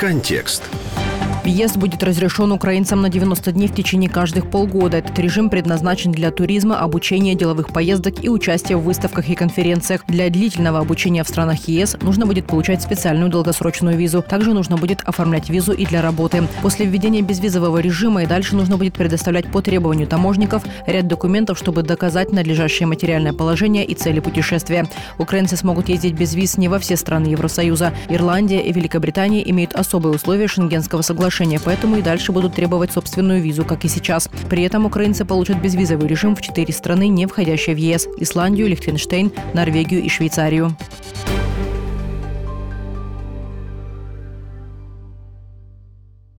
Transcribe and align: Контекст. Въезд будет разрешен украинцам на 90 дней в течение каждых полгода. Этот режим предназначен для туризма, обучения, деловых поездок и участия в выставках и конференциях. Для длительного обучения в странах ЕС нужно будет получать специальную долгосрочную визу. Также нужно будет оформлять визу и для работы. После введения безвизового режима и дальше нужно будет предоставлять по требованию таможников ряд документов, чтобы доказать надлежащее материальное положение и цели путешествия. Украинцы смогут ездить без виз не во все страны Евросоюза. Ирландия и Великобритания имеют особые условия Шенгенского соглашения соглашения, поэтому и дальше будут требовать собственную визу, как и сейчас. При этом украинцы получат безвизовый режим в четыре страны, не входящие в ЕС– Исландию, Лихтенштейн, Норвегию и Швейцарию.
Контекст. 0.00 0.62
Въезд 1.50 1.76
будет 1.78 2.04
разрешен 2.04 2.52
украинцам 2.52 3.02
на 3.02 3.08
90 3.08 3.50
дней 3.50 3.66
в 3.66 3.74
течение 3.74 4.08
каждых 4.08 4.48
полгода. 4.48 4.98
Этот 4.98 5.18
режим 5.18 5.50
предназначен 5.50 6.12
для 6.12 6.30
туризма, 6.30 6.78
обучения, 6.78 7.34
деловых 7.34 7.72
поездок 7.72 8.22
и 8.22 8.28
участия 8.28 8.76
в 8.76 8.84
выставках 8.84 9.28
и 9.28 9.34
конференциях. 9.34 10.04
Для 10.06 10.30
длительного 10.30 10.78
обучения 10.78 11.24
в 11.24 11.28
странах 11.28 11.66
ЕС 11.66 11.96
нужно 12.02 12.24
будет 12.24 12.46
получать 12.46 12.82
специальную 12.82 13.30
долгосрочную 13.32 13.96
визу. 13.96 14.22
Также 14.22 14.54
нужно 14.54 14.76
будет 14.76 15.02
оформлять 15.04 15.50
визу 15.50 15.72
и 15.72 15.84
для 15.84 16.02
работы. 16.02 16.44
После 16.62 16.86
введения 16.86 17.20
безвизового 17.20 17.78
режима 17.78 18.22
и 18.22 18.26
дальше 18.26 18.54
нужно 18.54 18.76
будет 18.76 18.94
предоставлять 18.94 19.50
по 19.50 19.60
требованию 19.60 20.06
таможников 20.06 20.62
ряд 20.86 21.08
документов, 21.08 21.58
чтобы 21.58 21.82
доказать 21.82 22.30
надлежащее 22.30 22.86
материальное 22.86 23.32
положение 23.32 23.84
и 23.84 23.96
цели 23.96 24.20
путешествия. 24.20 24.88
Украинцы 25.18 25.56
смогут 25.56 25.88
ездить 25.88 26.12
без 26.12 26.32
виз 26.32 26.56
не 26.58 26.68
во 26.68 26.78
все 26.78 26.94
страны 26.94 27.26
Евросоюза. 27.26 27.92
Ирландия 28.08 28.60
и 28.60 28.72
Великобритания 28.72 29.50
имеют 29.50 29.74
особые 29.74 30.14
условия 30.14 30.46
Шенгенского 30.46 31.02
соглашения 31.02 31.39
соглашения, 31.40 31.60
поэтому 31.64 31.96
и 31.96 32.02
дальше 32.02 32.32
будут 32.32 32.54
требовать 32.54 32.92
собственную 32.92 33.40
визу, 33.40 33.64
как 33.64 33.84
и 33.84 33.88
сейчас. 33.88 34.28
При 34.48 34.62
этом 34.62 34.84
украинцы 34.84 35.24
получат 35.24 35.60
безвизовый 35.60 36.06
режим 36.06 36.36
в 36.36 36.42
четыре 36.42 36.72
страны, 36.72 37.08
не 37.08 37.26
входящие 37.26 37.74
в 37.74 37.78
ЕС– 37.78 38.06
Исландию, 38.18 38.68
Лихтенштейн, 38.68 39.32
Норвегию 39.54 40.02
и 40.02 40.08
Швейцарию. 40.08 40.76